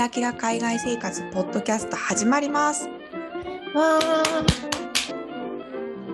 [0.00, 2.88] キラキラ海外生活ポッドキャスト始まります。
[3.74, 4.00] わ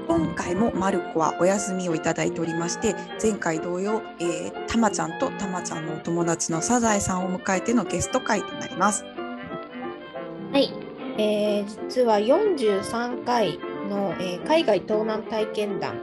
[0.09, 9.05] 今回もマルコはお休みをいただいておりまして、前回同様、えー、たまちゃんとたまちゃんのお友達のサザエさんを迎えてのゲスト会となります。
[9.05, 10.73] はい、
[11.17, 16.01] えー、実は43回の、えー海外盗難体験談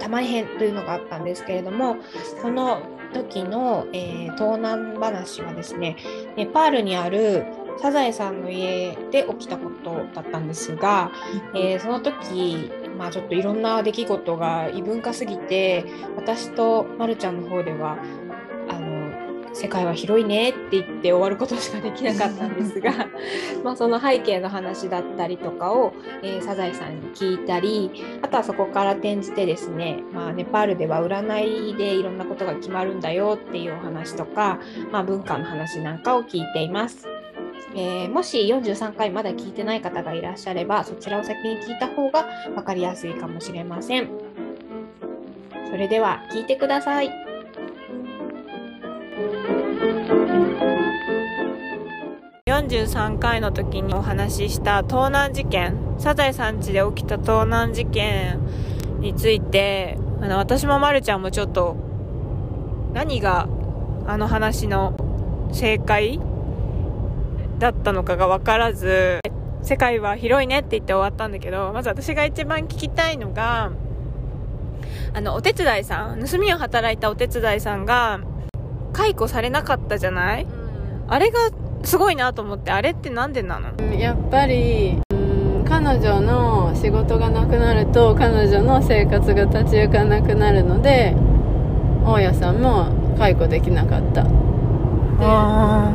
[0.00, 1.98] 玉編というのがあったんですけれども
[2.42, 2.82] その
[3.14, 5.96] 時の、えー盗難話はですね
[6.36, 7.44] ネパールにある
[7.80, 11.10] サザエさんの家で起きたことだったんですが、
[11.54, 15.84] えーその時、まあ、ちょっといろんな出来事が異文化すぎて
[16.16, 17.98] 私とまるちゃんの方では
[19.54, 22.92] 世界は広いねって言って終わることしかできなかったんですが
[23.62, 27.90] まあその背景の話だったりとかを、えーサザエさんに聞いたり
[28.20, 34.58] あとはそこから転じてですね、まあ、ネパールでは占いでいろんなことが決まるんだよっていうお話とか、
[34.90, 37.08] まあ、文化の話なんかを聞いています。
[37.76, 44.08] えーもし43回まだ聞いてない方がいらっしゃればそちらを先に聞いた方が分かりやすいかもしれません。
[45.70, 47.24] それでは聞いてください。
[52.46, 55.84] 43回の時にお話しした盗難事件。
[55.98, 58.38] サザエさん家で起きた盗難事件
[59.00, 61.76] についてあの私もまるちゃんもちょっと
[62.92, 63.48] 何が
[64.06, 66.20] あの話の正解
[67.58, 69.20] だったのかが分からず
[69.62, 73.72] 世界は広いねって言って終わったんだけどまず私が一番聞きたいのが
[75.14, 78.20] あのお手伝いさん盗みを働いたお手伝いさんが
[78.94, 80.46] 解雇されなかったじゃない？
[81.08, 81.50] あれが
[81.82, 83.74] すごいなと思ってあれってなんでなの？
[83.94, 91.14] やっぱりうん彼女の仕事がなくなると彼女の生活が立ち行かなくなるので
[92.06, 94.22] 大家さんも解雇できなかった。
[94.22, 95.92] かな。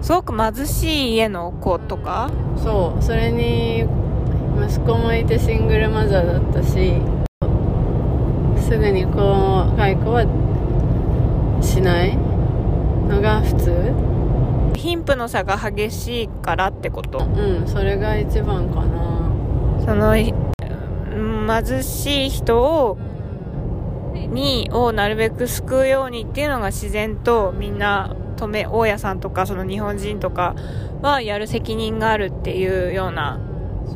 [0.00, 2.30] すごく貧しい家の子とか？
[2.56, 3.02] そう。
[3.02, 3.86] それに
[4.64, 6.94] 息子もいてシングルマザーだったし
[8.62, 10.24] すぐにこう解雇は
[11.62, 13.92] しないのが普通？
[14.74, 17.24] 貧富の差が激しいからってこと？
[17.24, 19.30] うんそれが一番かな。
[19.84, 22.98] その貧しい人を
[24.14, 30.54] にをなるべく救うようにっていうのが自然とみんな止め大家さんとかその日本人とか
[31.02, 33.40] はやる責任があるっていうような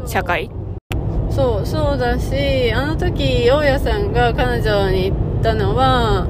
[0.07, 0.51] 社会？
[1.31, 6.27] そうそうだしあの時大家さんが彼女に言ったのは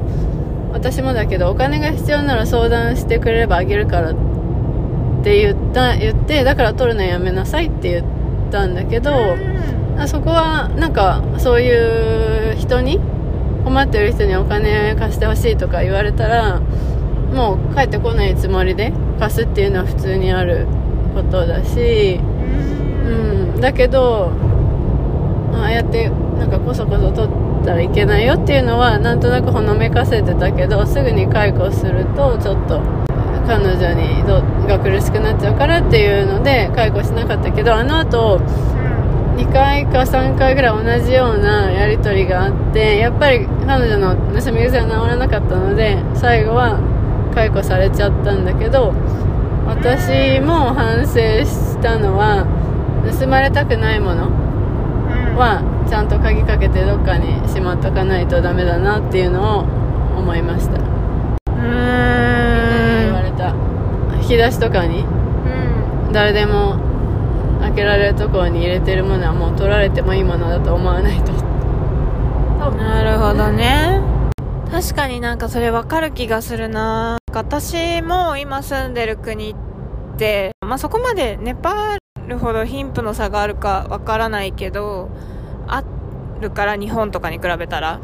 [0.76, 4.14] 私もだけどお金が必要なら相談してくれればあげるからっ
[5.24, 9.10] て言った言ってだから取るのやめなさいって言ったんだけど
[9.96, 13.00] あそこはなんかそういう人に
[13.64, 20.66] 困ってる人にお金貸してほしいとか言われたらもう帰ってこないつもりで貸すっていうのは普通にある
[21.14, 22.20] ことだし
[23.06, 24.32] うん、だけど
[25.54, 32.80] ああやってなんかこそこそ取ったらいけないよっていうのはなんとなくほのめかせてたけどすぐに解雇するとちょっと
[33.46, 38.38] 彼女にどが苦しくなっちゃうからっていうので解雇しなかったけどあの後
[39.36, 46.80] 2回か3回ぐらい同じようなやり取りがあってやっぱり彼女の盗み癖は治らなかったので最後は
[47.34, 48.94] 解雇されちゃったんだけど
[49.66, 52.46] 私も反省したのは
[53.20, 54.45] 盗まれたくないもの。
[55.34, 59.62] はちゃんと鍵かけてどっかにしまっとかないとダメだなっていうのを
[60.18, 60.74] 思いました。
[60.76, 63.54] うみん言わーんれた。
[64.22, 65.04] 引き出しとかに？
[66.12, 66.78] 誰でも
[67.60, 71.32] 開けられるところに入れてるものはもう取られてもいいものだと思わないと。
[72.72, 74.00] なるほどね。
[74.70, 77.18] 確かになんかそれわかる気がするな。
[77.32, 79.54] 私も今住んでる国っ
[80.16, 82.64] て、まあ、そこまでネパールほど。
[82.64, 85.08] 貧富の差があるかわからないけど
[85.66, 85.82] あ
[86.40, 88.00] るから日本とかに比べたら。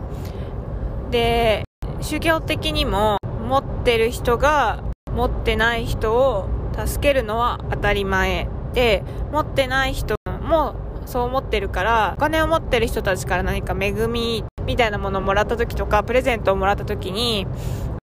[1.11, 1.65] で
[2.01, 4.83] 宗教的にも持ってる人が
[5.15, 10.75] 持ってない人を助けるのは当たり前で持ってない人も
[11.07, 17.47] そう思ってるからお金を持ってる人たちから何か恵みみたいなものをもらった時とかプレゼントをもらった時に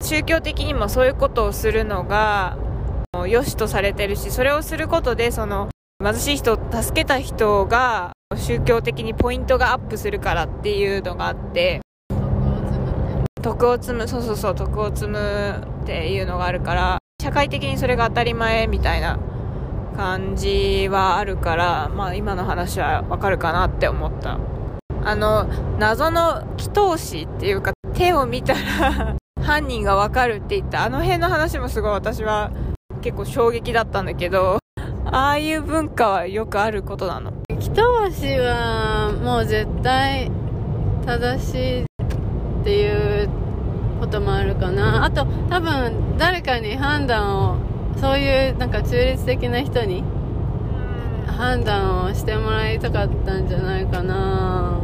[0.04, 2.58] 宗教的にもそういうことをするのが
[3.28, 5.70] 良しとされてるしそれをすることでその
[6.04, 11.82] 貧しい人を助けた人が宗教的にポイントがアップするからっていうのがあって。
[13.42, 19.18] 徳を積むそうそうそう徳を積むっていうのがあるから社会的にそれが当たり前みたいな
[19.98, 24.40] 感じはあるからまあ今の話はわかるかなって思った。
[25.04, 25.46] あの
[25.80, 30.84] 謎の祈祷師っていうか手を見たら 犯人がわかるって言った。
[30.84, 32.52] あの辺の話もすごい私は
[33.02, 34.61] 結構衝撃だったんだけど。
[35.14, 37.34] ああいう文化はよくあることなの？
[37.60, 40.32] 北橋はもう絶対
[41.06, 41.86] 正しいっ
[42.64, 43.30] ていう
[44.00, 45.04] こともあるかな。
[45.04, 47.58] あと多分誰かに判断を
[48.00, 50.06] そういうなんか中立的な人に
[51.28, 54.80] 判断をしてもらいたかったんじゃないかな。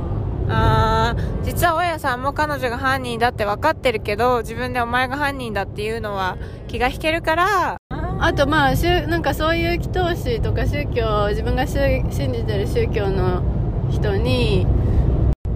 [0.49, 6.37] あー実は大家さんも彼女が犯人だって分かってるけど自分でお前が犯人だっていうのは
[6.67, 7.77] 気が引けるから
[8.19, 13.43] あとまあ宗なんかそういう祈祷師とか宗教自分が宗信じてる宗教の
[13.91, 14.65] 人に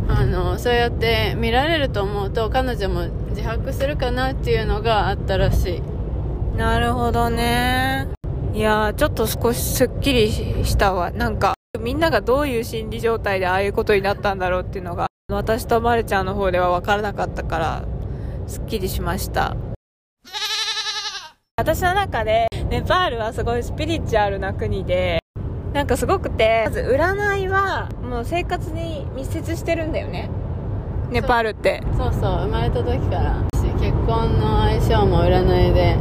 [0.08, 5.82] あのそうやって見られると思うと彼女も自白するかなっていうのがあったらしい。
[6.58, 8.10] なるほどね
[8.54, 11.12] いやーちょっと少しすっきりしたわ。
[11.12, 17.86] なんかみんながどういう心理状態でああいうことになったんだろうっていうのが私とまるちゃんの方では分からなかったから
[18.46, 19.56] すっきりしました。
[21.58, 25.20] 私の中でネパールはすごいスピリチュアルな国で
[25.74, 30.30] なんかすごくてまず占いはもう生活に密接してるんだよね。
[31.10, 31.84] ネパールって。
[31.98, 33.46] そうそう生まれた時から。
[33.60, 35.98] し結婚の相性も占いで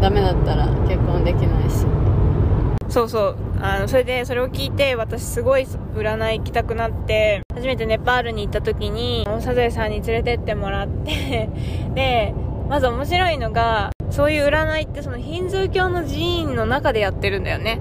[0.00, 1.84] ダメだったら結婚できないし。
[2.88, 3.36] そうそう。
[3.60, 5.62] あのそれでそれを聞いて私すごい
[5.96, 11.48] 占い行きたくなって初めてネパールに行った時にサザエさんに連れてってもらって
[11.96, 12.32] で
[12.68, 17.80] まず面白いのがそういう占いってそのヒンズー教の寺院の中でやってるんだよね。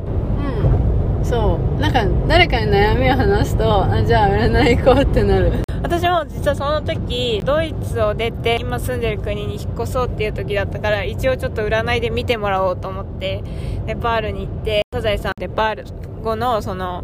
[1.20, 1.26] うん。
[1.26, 1.80] そう。
[1.80, 5.66] なんか誰かに悩みを話すとあじゃあ占い行こうってなる。
[5.82, 13.44] 私も実はその時ドイツを出て今住んでる国に引っ越そうっていう時だったから一応ちょっと占いで見てもらおうと思って
[13.86, 15.86] ネパールに行ってサザエさんネパール
[16.24, 17.04] 語のその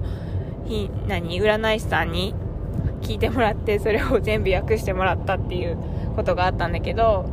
[0.66, 2.34] ひ何占い師さんに
[3.02, 5.78] 聞いてもらってそれを全部訳してもらったっていう
[6.16, 7.26] ことがあったんだけど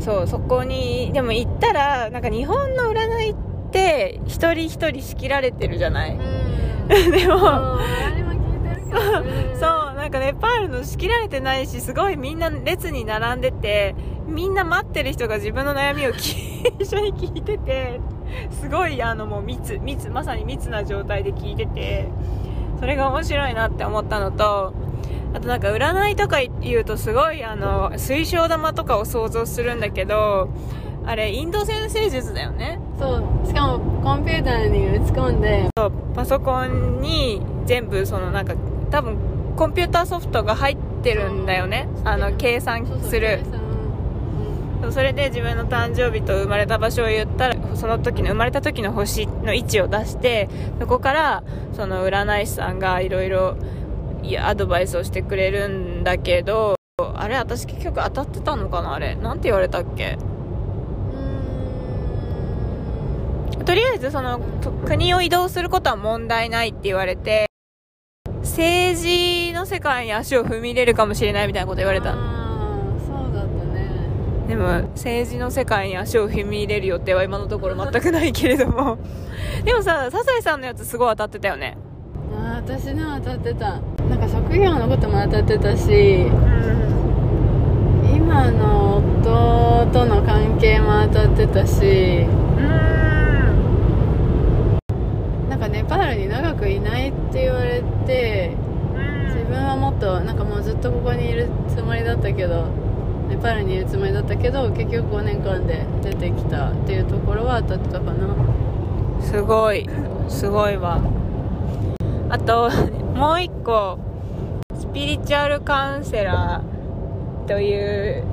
[0.00, 3.34] そうそこにでも行ったらなんか日本の占いっ
[3.70, 6.18] て一人一人仕切られてるじゃない？
[6.88, 7.38] でも
[8.90, 13.94] そう、なんかネパールの仕切られてないし、すごいみんな列に並んでて、
[14.26, 16.34] みんな待ってる人が自分の悩みを一
[16.88, 18.00] 緒に聞いてて、
[18.60, 22.08] すごいあのもう密、密、まさに密な状態で聞いてて、
[22.80, 24.72] それが面白いなって思ったのと、
[25.32, 30.50] あとなんか占いとか言うとすごいあの、水晶玉とかを想像するんだけど、
[31.06, 32.78] あれ、インド先生術だよね。
[32.98, 33.46] そう。
[33.46, 35.68] しかもコンピューターに打ち込んで。
[35.76, 35.92] そう。
[36.14, 38.54] パソコンに全部そのなんか
[38.90, 39.16] 多分
[39.56, 41.88] コンピューターソフトが入ってるんだよね。
[42.04, 43.60] あの計算そうそうする計算
[44.92, 50.48] それで自分の誕生日と生まれた場所を言ったらその時の生まれた時の星の位置を出して
[50.80, 51.42] そこから
[51.74, 53.56] その占い師さんがいろいろ
[54.22, 59.14] いやアドバイスをしてくれるんだけどあれ私結局当たってたのかなあれ。
[59.14, 60.18] なんて言われたっけ？
[63.64, 67.46] とりあえずそのと国を移動することは問題ないって言われて
[68.42, 72.12] 政治の世界に足を踏み入れるかもしれないみたいなこと言われた。
[72.12, 74.08] そうだったね。
[74.48, 78.98] でも政治の世界に足を踏み入れる予定は今のところ全くないけれども。
[79.64, 81.76] でもさサザエさんのやつすごい当たってたよね。
[82.32, 86.26] あー私の当たってたなんか職業のことも当たってたし
[88.12, 92.26] 今の夫との関係も当たってたし
[95.48, 98.56] なんかネパールに長くいないって言われて
[99.26, 102.66] 自分はもっとなんかもうずっとここにいるつもりだったけど
[103.28, 108.34] ネパールにいるつもりだったけど結局5年間で出てきたっていうところは当たってたかな。
[109.22, 109.88] すごい。
[110.28, 111.00] すごいわ。
[112.28, 112.70] あと
[113.14, 113.98] もう一個
[114.74, 118.24] スピリチュアルカウンセラーという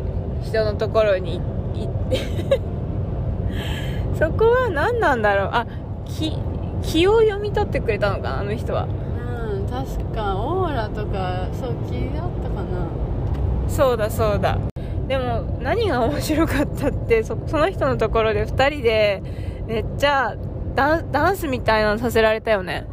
[0.43, 1.39] 人のところに
[1.73, 2.61] 行って
[4.17, 5.49] そこは何なんだろう？
[5.53, 5.67] あ
[6.05, 6.37] 気
[6.81, 8.85] 気を読み取ってくれたのかなあの人は。
[8.85, 10.35] うん確か。
[10.37, 12.87] オーラとかそう気だったかな。
[13.67, 14.57] そうだそうだ。
[15.07, 19.21] でも何が面白かったってそその人のところで2人で
[19.65, 20.35] めっちゃ
[20.75, 22.85] ダンダンスみたいなのさせられたよね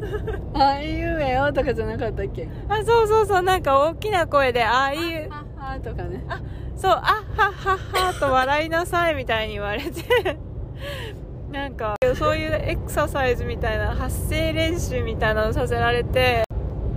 [0.54, 2.48] ああいうえよとかじゃなかったっけ？
[2.68, 5.28] あそうそうそうなんか大きな声でああいう。
[5.30, 6.24] ははとかね。
[6.76, 7.00] そうあっ
[7.36, 7.78] はっはっ
[8.14, 10.38] はと笑いなさいみたいに言われて。
[11.52, 16.44] なんかそういうエクササイズみたいな発声練習みたいなのさせられて。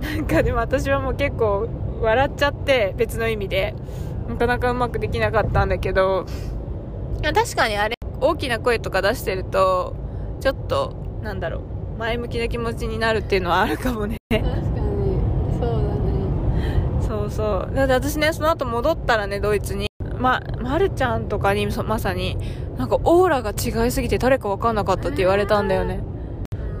[0.00, 1.68] なんかでも私はもう結構
[2.00, 3.74] 笑っちゃって別の意味で。
[4.28, 6.24] なかなかうまくできなかったんだけど。
[7.22, 9.94] 確かにあれ大きな声とか出してると
[10.40, 11.62] ちょっとなんだろう
[11.98, 14.16] 前向きな気持ちになるっていうのはあるかもね。
[14.30, 14.62] 確かに。
[15.52, 17.00] そうだね。
[17.00, 17.74] そうそう。
[17.74, 19.86] だって私ねその後戻ったらねドイツに。
[20.18, 22.36] ままるちゃんとかにそまさに。
[22.76, 26.00] なんかオーラが違いすぎて誰か分かんなかったって言われたんだよね。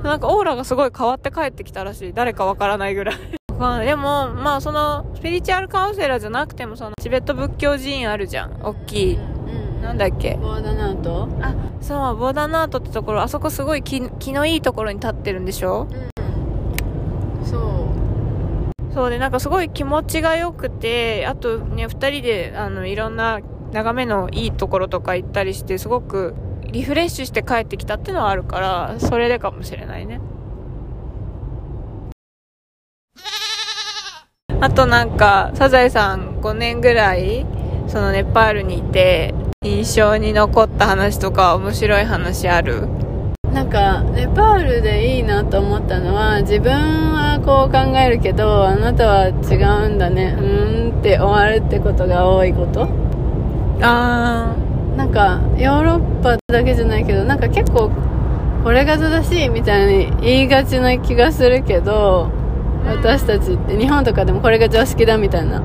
[0.02, 2.12] なんかオーラがすごい変わって帰ってきたらしい。
[2.12, 3.16] 誰か分からないぐらい。
[3.84, 8.60] でもまあそのスピリチュアルカウンセラーじゃなくてもそのチベット仏教寺院あるじゃん。
[8.62, 9.14] 大きい。
[9.14, 9.33] うん
[9.84, 10.36] なんだっけ？
[10.40, 11.28] ボーダナート？
[11.40, 13.22] あそうボーダナートってところ。
[13.22, 15.86] あそこすごい気気のいいところに立ってるんでしょ？
[17.44, 18.94] そう。
[18.94, 23.40] そうでなんかすごい気持ちが良くてあとね2人であのいろんな
[23.72, 30.20] 眺めのいいところとか行ったりしてすごくリフレッシュして帰ってきたっていうのはあるからそれでかもしれないね。
[34.60, 37.44] あとなんかサザエさん5年ぐらい
[37.86, 42.86] そのネパールにいて印象に残った話とか面白い話ある？
[43.50, 50.36] なんかネパールでいいなと思ったのは自分はこう考えるけどあなたは違うんだね。
[50.38, 52.88] うーんって終わるってことが多いこと。
[53.80, 54.54] あ
[54.96, 57.90] なんかヨーロッパだけじゃないけどなんか結構
[58.62, 62.30] これが正しいみたいに言いがちな気がするけど
[62.86, 65.62] 私たちって日本とかでもこれが常識だみたいな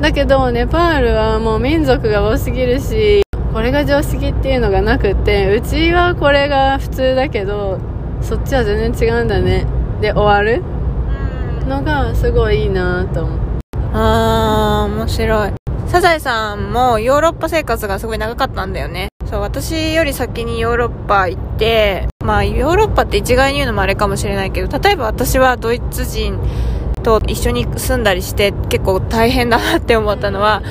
[0.00, 7.78] だけどネパールはもう民族が多すぎるしこれが常識っていうのがなくてうちはこれが普通だけど
[8.22, 9.66] そっちは全然違うんだね
[10.00, 10.62] で終わる？
[11.66, 13.38] のがすごいいいなと思う
[13.92, 15.52] あー、面白い。
[15.86, 19.08] サザエさんもヨーロッパ生活がすごい長かったんだよね。
[19.26, 26.38] そう、私より先にヨーロッパ行って、まあヨーロッパって一概に言うのもあれかもしれないけど、例えば私はドイツ人
[27.00, 30.62] と一緒に住んだりして結構大変だなって思ったのは、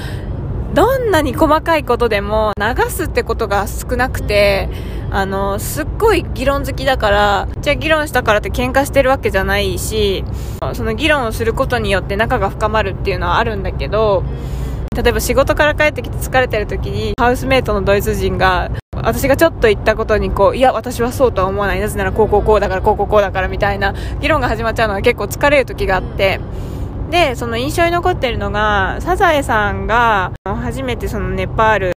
[0.73, 4.69] どんなに細かいことでも流すってことが少なくて、
[5.09, 10.23] あの、すっごい議論好きだから、じゃあ議論したからって喧嘩してるわけじゃないし、
[10.73, 14.23] その議論をすることによって仲が深まるっていうのはあるんだけど、
[14.95, 18.69] 例えば仕事から帰ってきて疲れてる時に、ハウスメイトのドイツ人が、
[19.07, 21.79] 私がちょっと言ったことにこう、いや、私はそうとは思わない。
[21.79, 26.41] なぜならこうこうこうだから、こうこうこうだからみたいな議論が始まっちゃうのが結構疲れる時があって、
[27.09, 31.93] で、その印象に残ってるのが、サザエさんが初めてそのネパール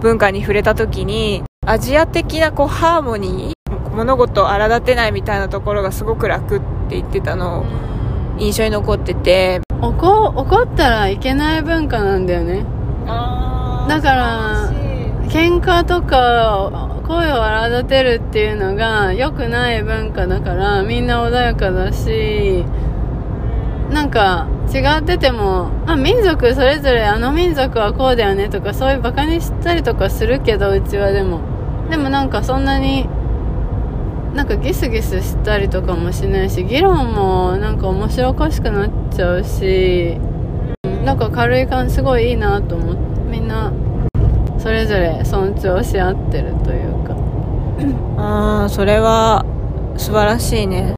[0.00, 7.64] 文化に触れた時に、アジア的なこうハーモニー、物事を荒立てないみたいなところがすごく楽って言ってたのを
[8.38, 12.64] 印象に残ってて、怒怒ったらいけない文化なんだよね。
[13.88, 14.83] だから
[15.28, 22.64] 喧嘩とか声を荒立てるっていうのが良くない文化だからみんな穏やかだし
[23.90, 31.40] なんか違っててもあ民族それぞれあの民族はこうだよねとかそういうバカにしたりとかするけどうちはでも。
[31.90, 33.06] でもなんかそんなに
[34.34, 40.16] なんかギスギスしたりとかもしないし議論もなんか面白おかしくなっちゃうし
[41.04, 43.14] なんか軽い感じすごいいいなと思って。
[43.34, 43.72] みんな
[44.64, 47.14] それぞれ尊重し合ってるというか。
[48.16, 49.44] ああ、それは
[49.98, 50.94] 素晴らしいね。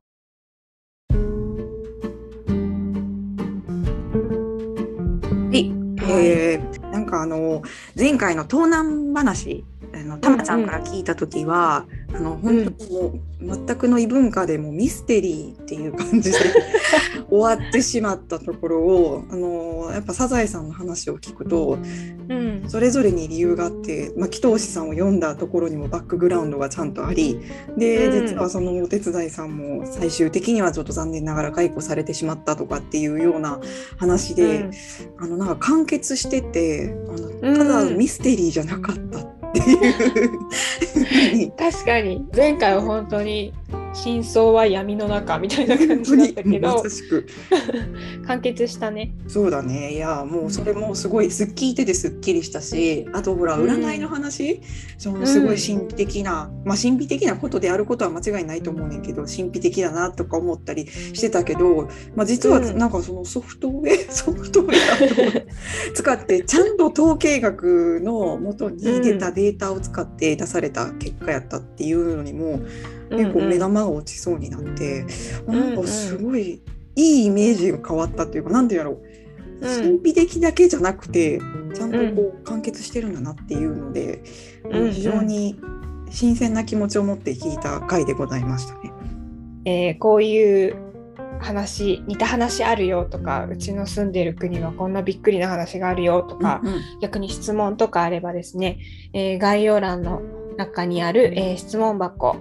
[5.50, 7.60] はい、えー、なんかあの
[7.98, 9.64] 前回の盗難話
[10.02, 13.00] あのたまちゃんから聞いた時は、あの本当に
[13.40, 16.38] もう全くの異文化でもうミステリーっていう感じで
[17.28, 21.78] 終わってしまったところをあのやっぱサザエさんの話を聞くと
[22.28, 22.64] うん。
[22.68, 27.40] それぞれに理由があって、まあ、紀藤氏さんを読んだところにもバックグラウンドがちゃんとあり
[27.76, 28.26] でうん。
[28.26, 33.60] 実はそのお手伝いさんも最終的にはちょっと残念ながら解雇されてしまったとかっていうような
[33.96, 34.70] 話で、
[35.18, 36.94] あのなんか完結してて
[37.42, 41.52] あのただミステリーじゃなかったっていう。
[41.52, 43.52] 確かに前回は本当に
[43.96, 46.82] 真相は闇の中みたいな感じだったけまど
[48.26, 49.14] 完結したね。
[49.26, 49.94] そうだね。
[49.94, 54.60] いやもうそれもすごいすっ聞いててすっきりしたしあとほらうん占いの話、
[54.98, 62.78] そのすごい神秘的な、まあ神秘的なことであることは間違いないと思うねんけど神秘的だなとか思ったりしてたけど、まあ、実はうん。
[62.78, 65.46] なんかそのソフトウェア、 ソフトウェアを
[65.94, 72.60] 使ってちゃんと統計学の元に出たデータを使って出された結果やったっていうのにも
[73.10, 75.06] 結構目玉が落ちそうになって、ん
[75.46, 75.76] なん。
[75.76, 76.62] かすごい
[76.96, 78.98] いいイメージが変わったっていうかなんていうんやろ
[79.60, 79.66] う。
[79.66, 80.00] うん。
[80.00, 81.38] 神秘的だけじゃなくて
[81.74, 84.22] ちゃんとこう完結してるんだなっていうので、
[84.64, 84.92] うんうん。
[84.92, 85.58] 非常に
[86.10, 88.92] 新鮮な気持ちを持って聞いた回でございましたね。
[89.64, 90.76] えーこういう
[91.38, 96.80] 話似た話あるよとかうちの住んでる国はこんなびっくりな話があるよとか、うんうん。
[97.02, 98.78] 逆に質問とかあればですね、
[99.12, 100.22] えー概要欄の
[100.56, 102.36] 中にある、えー質問箱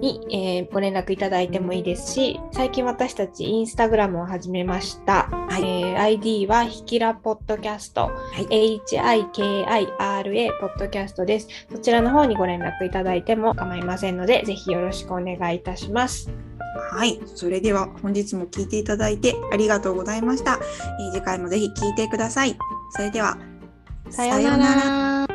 [0.00, 5.28] に、えーご連絡いただいてもいいですし、最近私たちインスタグラムを始めました。
[5.30, 8.10] はいえー ID はひきらポッドキャスト、
[8.50, 11.48] い HIKIRA ポッドキャストです。
[11.70, 16.30] そちらの方にご連絡いただいても構いませんので、ぜひよろしくお願いいたします。
[16.90, 20.58] はい、それでは本日も聞いていただいてありがとうございました。
[21.00, 22.56] えー次回もぜひ聞いてください。
[22.90, 23.38] それでは、
[24.10, 25.25] さようなら。